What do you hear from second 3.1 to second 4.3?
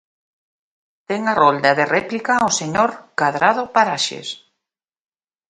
Cadrado Paraxes.